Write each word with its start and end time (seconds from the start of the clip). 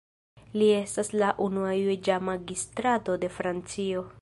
Li 0.61 0.69
estas 0.77 1.11
la 1.23 1.29
unua 1.47 1.75
juĝa 1.81 2.17
magistrato 2.31 3.19
de 3.25 3.31
Francio. 3.39 4.05